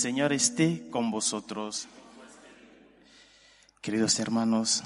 [0.00, 1.86] Señor esté con vosotros.
[3.82, 4.82] Queridos hermanos,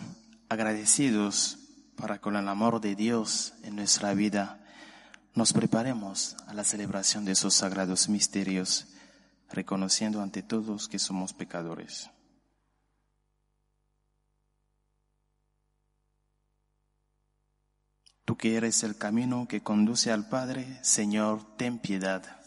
[0.49, 1.57] agradecidos
[1.95, 4.61] para con el amor de Dios en nuestra vida,
[5.37, 8.89] nos preparemos a la celebración de esos sagrados misterios,
[9.51, 12.11] reconociendo ante todos que somos pecadores.
[18.25, 22.44] Tú que eres el camino que conduce al Padre, Señor, ten piedad.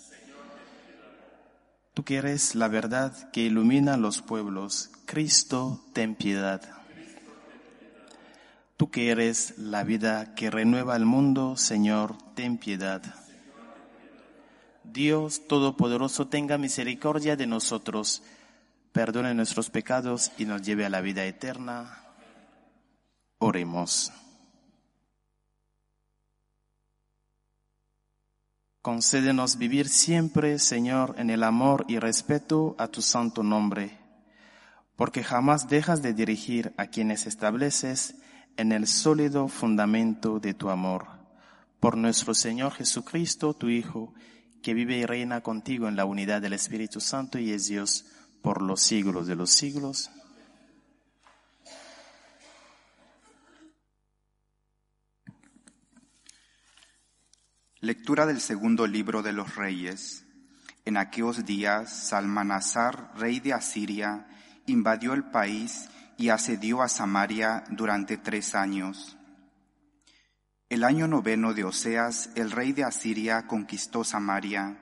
[1.97, 6.61] Tú que eres la verdad que ilumina los pueblos, Cristo, ten piedad.
[8.77, 13.01] Tú que eres la vida que renueva el mundo, Señor, ten piedad.
[14.83, 18.21] Dios Todopoderoso tenga misericordia de nosotros,
[18.91, 22.03] perdone nuestros pecados y nos lleve a la vida eterna.
[23.39, 24.11] Oremos.
[28.87, 33.97] Concédenos vivir siempre, Señor, en el amor y respeto a tu santo nombre,
[34.95, 38.15] porque jamás dejas de dirigir a quienes estableces
[38.55, 41.05] en el sólido fundamento de tu amor.
[41.81, 44.13] Por nuestro Señor Jesucristo, tu Hijo,
[44.63, 48.05] que vive y reina contigo en la unidad del Espíritu Santo y es Dios
[48.41, 50.11] por los siglos de los siglos.
[57.79, 60.25] Lectura del segundo libro de los Reyes.
[60.83, 64.25] En aquellos días, Salmanasar, rey de Asiria,
[64.65, 69.15] invadió el país y asedió a Samaria durante tres años.
[70.69, 74.79] El año noveno de Oseas, el rey de Asiria conquistó Samaria,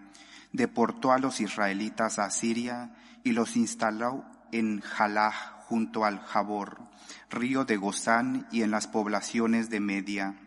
[0.54, 4.24] deportó a los israelitas a Asiria y los instaló
[4.54, 6.80] en Jalaj junto al Jabor,
[7.30, 10.45] río de Gozán y en las poblaciones de Media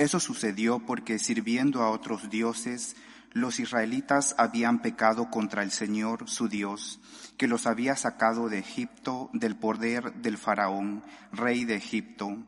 [0.00, 2.96] eso sucedió porque sirviendo a otros dioses,
[3.32, 7.00] los israelitas habían pecado contra el Señor, su Dios,
[7.36, 12.46] que los había sacado de Egipto del poder del faraón, rey de Egipto.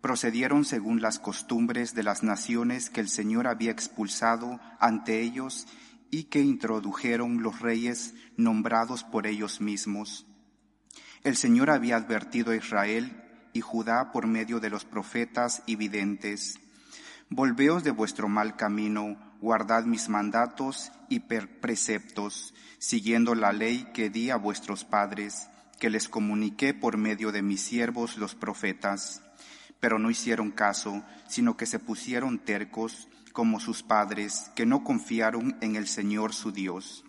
[0.00, 5.66] Procedieron según las costumbres de las naciones que el Señor había expulsado ante ellos
[6.10, 10.26] y que introdujeron los reyes nombrados por ellos mismos.
[11.24, 16.58] El Señor había advertido a Israel y Judá por medio de los profetas y videntes
[17.28, 24.30] Volveos de vuestro mal camino, guardad mis mandatos y preceptos, siguiendo la ley que di
[24.30, 25.48] a vuestros padres,
[25.80, 29.22] que les comuniqué por medio de mis siervos los profetas.
[29.80, 35.56] Pero no hicieron caso, sino que se pusieron tercos como sus padres, que no confiaron
[35.60, 37.04] en el Señor su Dios.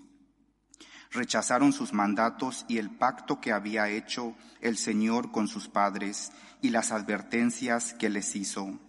[1.11, 6.71] Rechazaron sus mandatos y el pacto que había hecho el Señor con sus padres y
[6.71, 8.79] las advertencias que les hizo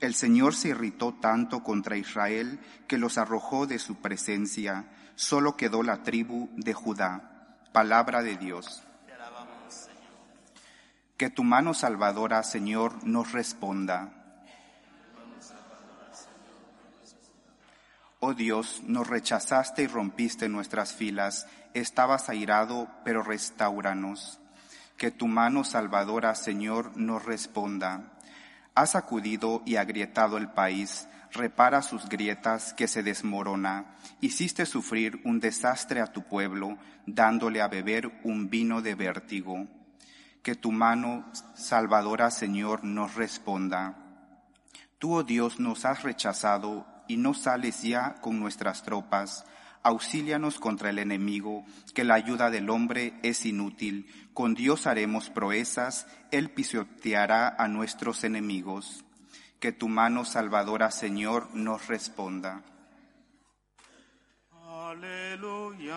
[0.00, 4.86] el Señor se irritó tanto contra Israel que los arrojó de su presencia.
[5.14, 7.58] Solo quedó la tribu de Judá.
[7.72, 8.82] Palabra de Dios.
[11.18, 14.20] Que tu mano salvadora, Señor, nos responda.
[18.20, 21.46] Oh Dios, nos rechazaste y rompiste nuestras filas.
[21.74, 24.38] Estabas airado, pero restauranos.
[24.96, 28.18] Que tu mano salvadora, Señor, nos responda.
[28.74, 33.96] Has sacudido y agrietado el país, repara sus grietas que se desmorona.
[34.20, 39.66] Hiciste sufrir un desastre a tu pueblo, dándole a beber un vino de vértigo.
[40.42, 43.96] Que tu mano salvadora, Señor, nos responda.
[44.98, 49.44] Tú, oh Dios, nos has rechazado y no sales ya con nuestras tropas.
[49.82, 51.64] Auxílianos contra el enemigo,
[51.94, 54.06] que la ayuda del hombre es inútil.
[54.34, 59.04] Con Dios haremos proezas, Él pisoteará a nuestros enemigos.
[59.58, 62.62] Que tu mano salvadora, Señor, nos responda.
[64.90, 65.96] Aleluya.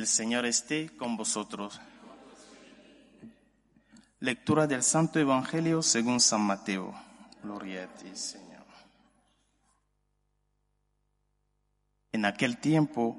[0.00, 1.78] El Señor esté con vosotros.
[4.18, 6.94] Lectura del Santo Evangelio según San Mateo.
[7.42, 8.64] Gloria a ti, Señor.
[12.12, 13.14] En aquel tiempo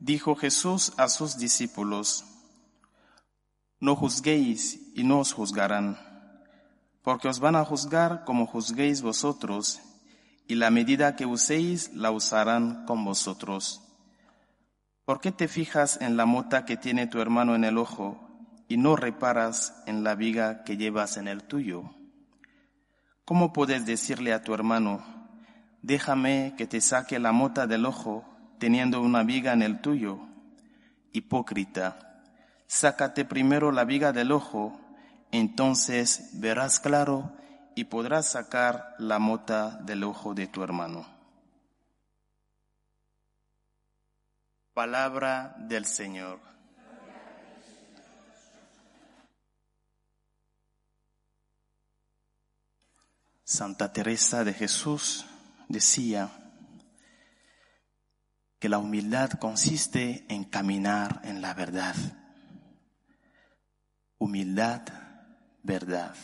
[0.00, 2.26] dijo Jesús a sus discípulos,
[3.80, 5.98] No juzguéis y no os juzgarán,
[7.02, 9.80] porque os van a juzgar como juzguéis vosotros,
[10.46, 13.87] y la medida que uséis la usarán con vosotros.
[15.08, 18.20] ¿Por qué te fijas en la mota que tiene tu hermano en el ojo
[18.68, 21.84] y no reparas en la viga que llevas en el tuyo?
[23.24, 25.02] ¿Cómo puedes decirle a tu hermano,
[25.80, 28.22] déjame que te saque la mota del ojo
[28.58, 30.20] teniendo una viga en el tuyo?
[31.14, 32.20] Hipócrita,
[32.66, 34.78] sácate primero la viga del ojo,
[35.32, 37.32] entonces verás claro
[37.74, 41.17] y podrás sacar la mota del ojo de tu hermano.
[44.78, 46.38] Palabra del Señor.
[53.42, 55.26] Santa Teresa de Jesús
[55.68, 56.30] decía
[58.60, 61.96] que la humildad consiste en caminar en la verdad.
[64.18, 64.82] Humildad,
[65.64, 66.14] verdad.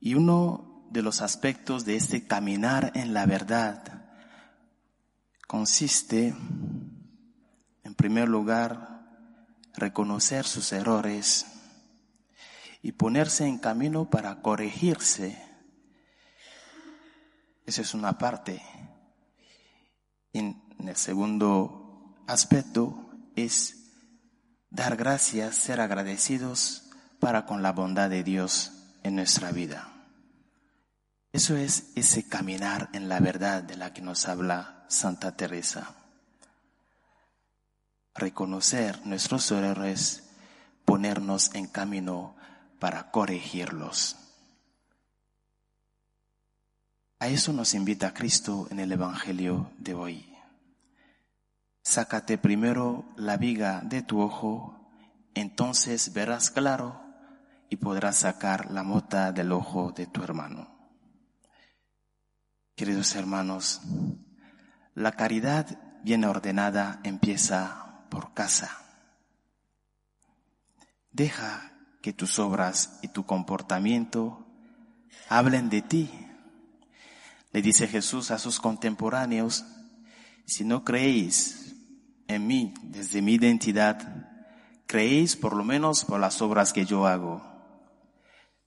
[0.00, 4.03] Y uno de los aspectos de este caminar en la verdad
[5.54, 6.34] consiste,
[7.84, 9.06] en primer lugar,
[9.74, 11.46] reconocer sus errores,
[12.82, 15.40] y ponerse en camino para corregirse.
[17.66, 18.60] Esa es una parte.
[20.32, 23.76] En, el segundo aspecto es
[24.70, 26.90] dar gracias, ser agradecidos
[27.20, 28.72] para con la bondad de Dios
[29.04, 29.88] en nuestra vida.
[31.30, 35.94] Eso es ese caminar en la verdad de la que nos habla Santa Teresa.
[38.14, 40.30] Reconocer nuestros errores,
[40.84, 42.36] ponernos en camino
[42.78, 44.16] para corregirlos.
[47.18, 50.36] A eso nos invita Cristo en el Evangelio de hoy.
[51.82, 54.78] Sácate primero la viga de tu ojo,
[55.34, 57.02] entonces verás claro
[57.68, 60.68] y podrás sacar la mota del ojo de tu hermano.
[62.76, 63.80] Queridos hermanos,
[64.94, 68.78] la caridad bien ordenada empieza por casa.
[71.10, 74.46] Deja que tus obras y tu comportamiento
[75.28, 76.10] hablen de ti.
[77.52, 79.64] Le dice Jesús a sus contemporáneos,
[80.44, 81.74] si no creéis
[82.28, 84.28] en mí desde mi identidad,
[84.86, 87.42] creéis por lo menos por las obras que yo hago.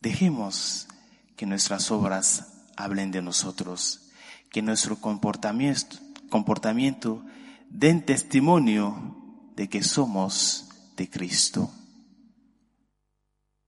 [0.02, 0.88] Dejemos
[1.36, 4.10] que nuestras obras hablen de nosotros,
[4.50, 5.98] que nuestro comportamiento,
[6.30, 7.24] comportamiento
[7.70, 9.16] den testimonio
[9.56, 11.72] de que somos de Cristo.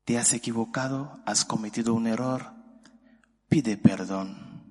[0.06, 1.20] ¿Te has equivocado?
[1.26, 2.54] ¿Has cometido un error?
[3.48, 4.64] Pide perdón.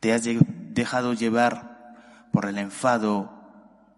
[0.00, 3.30] ¿Te has dejado llevar por el enfado,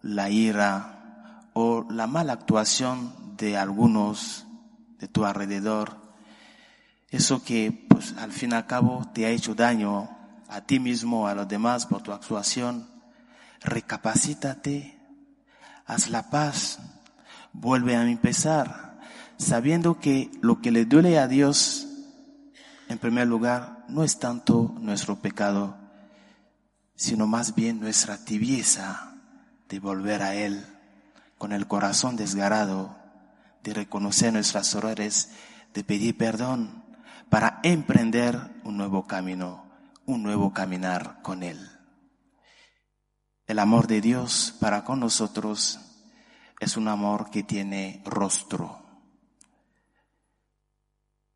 [0.02, 4.46] la ira o la mala actuación de algunos
[4.98, 5.96] de tu alrededor?
[7.08, 10.13] Eso que pues al fin y al cabo te ha hecho daño
[10.54, 12.88] a ti mismo, a los demás por tu actuación.
[13.60, 14.96] Recapacítate,
[15.84, 16.78] haz la paz,
[17.52, 19.00] vuelve a empezar
[19.36, 21.88] sabiendo que lo que le duele a Dios,
[22.88, 25.76] en primer lugar, no es tanto nuestro pecado,
[26.94, 29.16] sino más bien nuestra tibieza
[29.68, 30.64] de volver a Él
[31.36, 32.96] con el corazón desgarrado,
[33.64, 35.30] de reconocer nuestras errores,
[35.72, 36.84] de pedir perdón
[37.28, 39.63] para emprender un nuevo camino,
[40.06, 41.70] un nuevo caminar con Él.
[43.46, 45.80] El amor de Dios para con nosotros
[46.60, 48.84] es un amor que tiene rostro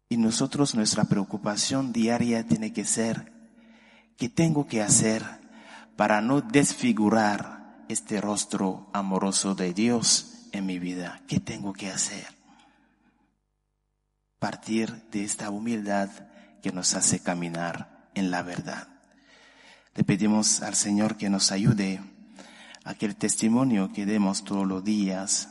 [0.09, 3.33] y nosotros nuestra preocupación diaria tiene que ser,
[4.17, 5.23] ¿qué tengo que hacer
[5.97, 11.21] para no desfigurar este rostro amoroso de Dios en mi vida?
[11.29, 12.27] ¿Qué tengo que hacer?
[14.39, 16.09] Partir de esta humildad
[16.63, 18.89] que nos hace caminar en la verdad.
[19.95, 22.01] Le pedimos al Señor que nos ayude
[22.85, 25.49] a que el testimonio que demos todos los días,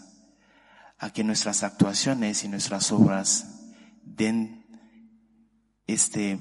[1.00, 3.62] a que nuestras actuaciones y nuestras obras
[4.04, 4.66] den
[5.86, 6.40] este,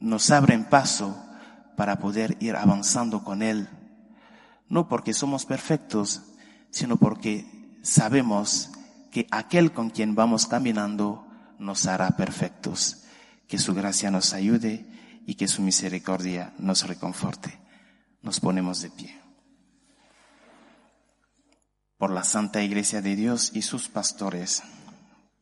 [0.00, 1.16] nos abren paso
[1.76, 3.68] para poder ir avanzando con Él.
[4.68, 6.22] No porque somos perfectos,
[6.70, 8.70] sino porque sabemos
[9.10, 11.26] que aquel con quien vamos caminando
[11.58, 13.04] nos hará perfectos.
[13.48, 14.86] Que su gracia nos ayude
[15.26, 17.60] y que su misericordia nos reconforte.
[18.22, 19.20] Nos ponemos de pie.
[21.98, 24.62] Por la Santa Iglesia de Dios y sus pastores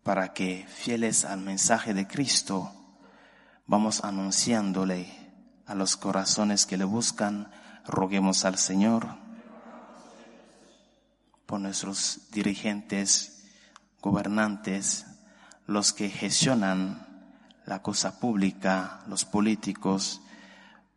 [0.03, 2.73] para que, fieles al mensaje de Cristo,
[3.67, 5.07] vamos anunciándole
[5.67, 7.51] a los corazones que le buscan,
[7.87, 9.23] roguemos al Señor
[11.47, 13.45] por nuestros dirigentes,
[14.01, 15.07] gobernantes,
[15.67, 17.12] los que gestionan
[17.67, 20.21] la cosa pública, los políticos,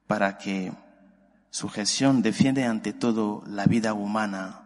[0.07, 0.71] para que
[1.49, 4.61] su gestión defiende ante todo la vida humana,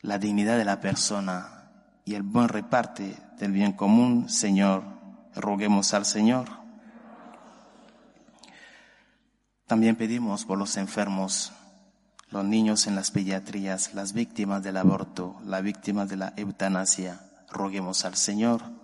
[0.00, 1.62] la dignidad de la persona,
[2.04, 4.82] y el buen reparte del bien común, Señor,
[5.34, 6.48] roguemos al Señor.
[9.66, 11.52] También pedimos por los enfermos,
[12.30, 17.20] los niños en las pediatrías, las víctimas del aborto, las víctimas de la eutanasia.
[17.50, 18.81] Roguemos al Señor.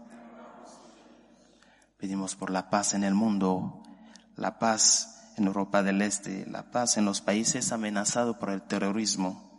[1.98, 3.82] Pedimos por la paz en el mundo,
[4.36, 9.58] la paz en Europa del Este, la paz en los países amenazados por el terrorismo,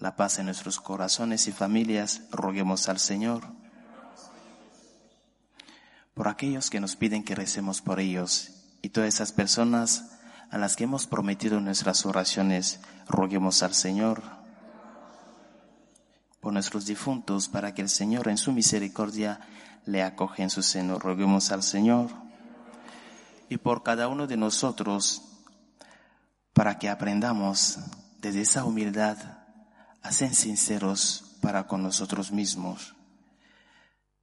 [0.00, 2.22] la paz en nuestros corazones y familias.
[2.30, 3.44] Roguemos al Señor.
[6.14, 10.12] Por aquellos que nos piden que recemos por ellos y todas esas personas
[10.50, 14.22] a las que hemos prometido nuestras oraciones, roguemos al Señor
[16.40, 19.40] por nuestros difuntos, para que el Señor en su misericordia
[19.86, 20.98] le acoge en su seno.
[20.98, 22.10] Roguemos al Señor.
[23.48, 25.22] Y por cada uno de nosotros,
[26.52, 27.78] para que aprendamos
[28.18, 29.18] desde esa humildad
[30.02, 32.94] a ser sinceros para con nosotros mismos,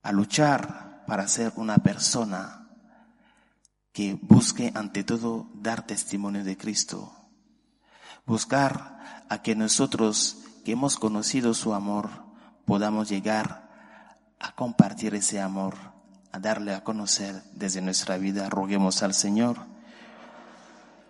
[0.01, 2.67] a luchar para ser una persona
[3.91, 7.13] que busque ante todo dar testimonio de Cristo.
[8.25, 12.09] Buscar a que nosotros que hemos conocido su amor
[12.65, 13.60] podamos llegar
[14.41, 15.75] a compartir ese amor,
[16.31, 18.49] a darle a conocer desde nuestra vida.
[18.49, 19.57] Roguemos al Señor.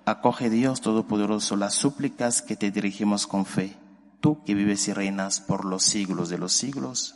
[0.06, 3.78] Acoge Dios Todopoderoso las súplicas que te dirigimos con fe,
[4.20, 7.16] tú que vives y reinas por los siglos de los siglos.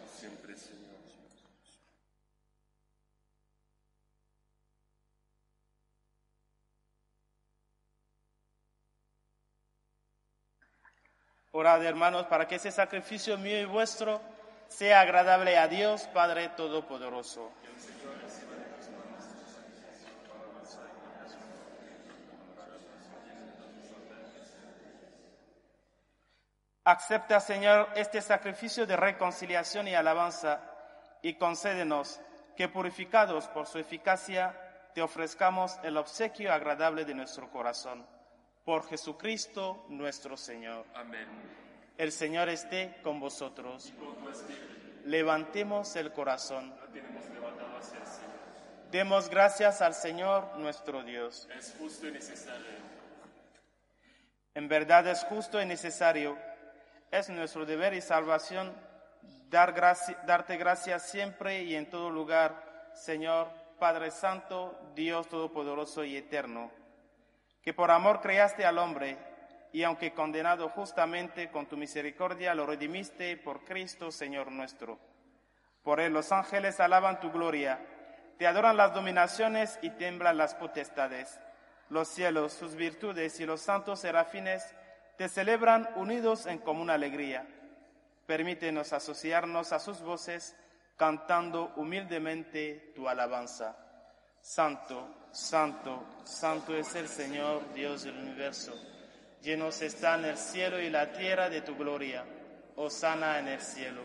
[0.21, 0.81] siempre, Señor.
[11.53, 14.21] Orad, hermanos, para que ese sacrificio mío y vuestro
[14.69, 17.51] sea agradable a Dios, Padre Todopoderoso.
[26.83, 30.61] Acepta, Señor, este sacrificio de reconciliación y alabanza
[31.21, 32.19] y concédenos
[32.57, 34.57] que purificados por su eficacia
[34.93, 38.05] te ofrezcamos el obsequio agradable de nuestro corazón.
[38.65, 40.85] Por Jesucristo nuestro Señor.
[40.95, 41.27] Amén.
[41.97, 43.93] El Señor esté con vosotros.
[45.05, 46.73] Levantemos el corazón.
[48.91, 51.47] Demos gracias al Señor nuestro Dios.
[51.55, 52.81] Es justo y necesario.
[54.53, 56.37] En verdad es justo y necesario.
[57.11, 58.73] Es nuestro deber y salvación
[59.49, 63.49] dar graci- darte gracias siempre y en todo lugar, Señor,
[63.79, 66.71] Padre Santo, Dios Todopoderoso y Eterno,
[67.61, 69.17] que por amor creaste al hombre
[69.73, 74.97] y aunque condenado justamente con tu misericordia lo redimiste por Cristo, Señor nuestro.
[75.83, 77.79] Por él los ángeles alaban tu gloria,
[78.37, 81.39] te adoran las dominaciones y temblan las potestades.
[81.89, 84.75] Los cielos, sus virtudes y los santos serafines
[85.21, 87.45] te celebran unidos en común alegría.
[88.25, 90.55] Permítenos asociarnos a sus voces
[90.97, 93.77] cantando humildemente tu alabanza.
[94.41, 98.73] Santo, santo, santo es el Señor, Dios del universo.
[99.43, 102.25] Llenos están el cielo y la tierra de tu gloria.
[102.77, 104.01] Osana en el cielo.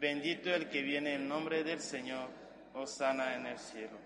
[0.00, 2.30] Bendito el que viene en nombre del Señor.
[2.72, 4.05] Osana en el cielo.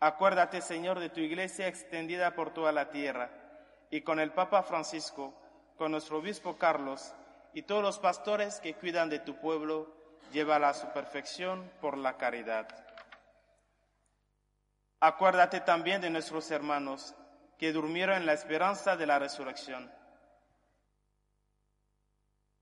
[0.00, 3.30] Acuérdate, Señor, de tu iglesia extendida por toda la tierra,
[3.90, 5.34] y con el Papa Francisco,
[5.76, 7.14] con nuestro obispo Carlos,
[7.52, 9.94] y todos los pastores que cuidan de tu pueblo,
[10.32, 12.66] llévala a su perfección por la caridad.
[15.00, 17.14] Acuérdate también de nuestros hermanos
[17.58, 19.92] que durmieron en la esperanza de la resurrección,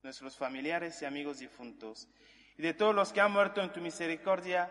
[0.03, 2.09] nuestros familiares y amigos difuntos,
[2.57, 4.71] y de todos los que han muerto en tu misericordia,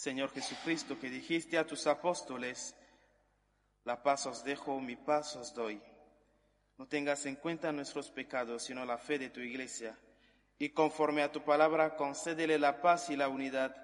[0.00, 2.74] Señor Jesucristo, que dijiste a tus apóstoles,
[3.84, 5.78] la paz os dejo, mi paz os doy.
[6.78, 9.94] No tengas en cuenta nuestros pecados, sino la fe de tu iglesia.
[10.58, 13.76] Y conforme a tu palabra, concédele la paz y la unidad,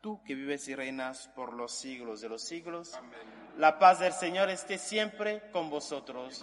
[0.00, 2.98] tú que vives y reinas por los siglos de los siglos.
[3.58, 6.42] La paz del Señor esté siempre con vosotros.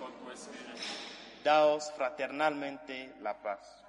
[1.43, 3.86] Daos fraternalmente la paz.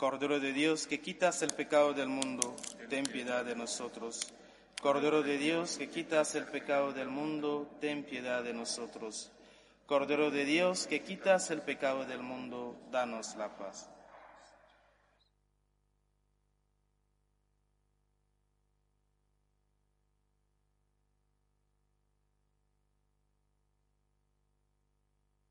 [0.00, 2.56] Cordero de Dios, que quitas el pecado del mundo,
[2.88, 4.32] ten piedad de nosotros.
[4.80, 9.30] Cordero de Dios, que quitas el pecado del mundo, ten piedad de nosotros.
[9.84, 13.90] Cordero de Dios, que quitas el pecado del mundo, danos la paz.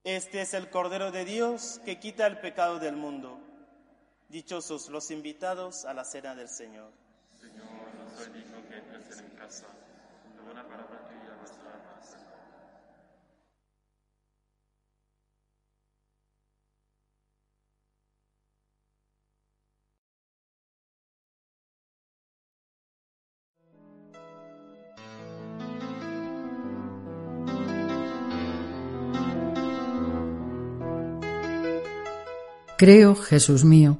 [0.04, 3.49] Este es el Cordero de Dios que quita el pecado del mundo.
[4.30, 6.92] Dichosos los invitados a la cena del Señor.
[7.40, 7.66] Señor,
[7.98, 9.66] no soy digno que entres en mi casa,
[10.36, 12.00] pero una palabra tuya bastará alma,
[32.78, 34.00] Creo, Jesús mío,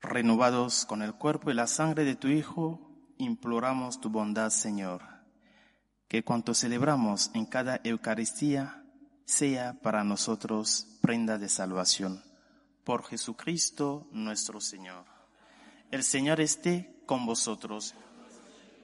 [0.00, 2.80] Renovados con el cuerpo y la sangre de tu Hijo,
[3.18, 5.02] imploramos tu bondad, Señor,
[6.08, 8.84] que cuanto celebramos en cada Eucaristía
[9.24, 12.22] sea para nosotros prenda de salvación.
[12.84, 15.04] Por Jesucristo nuestro Señor.
[15.90, 17.94] El Señor esté con vosotros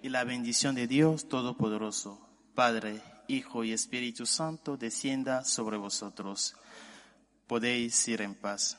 [0.02, 2.20] y la bendición de Dios Todopoderoso,
[2.54, 6.54] Padre, Hijo y Espíritu Santo descienda sobre vosotros.
[7.46, 8.78] Podéis ir en paz.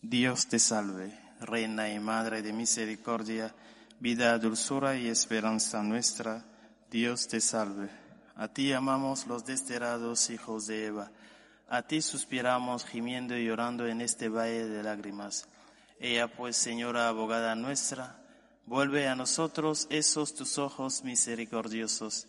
[0.00, 3.54] Dios te salve, Reina y Madre de Misericordia,
[4.00, 6.44] vida, dulzura y esperanza nuestra.
[6.90, 7.90] Dios te salve.
[8.36, 11.10] A ti amamos los desterrados hijos de Eva.
[11.68, 15.48] A ti suspiramos gimiendo y llorando en este valle de lágrimas.
[16.00, 18.22] Ella pues, Señora abogada nuestra,
[18.66, 22.28] vuelve a nosotros esos tus ojos misericordiosos